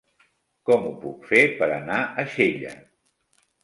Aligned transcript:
Com 0.69 0.87
ho 0.87 0.95
puc 1.03 1.29
fer 1.33 1.43
per 1.61 1.71
anar 1.79 2.03
a 2.25 2.29
Xella? 2.35 2.77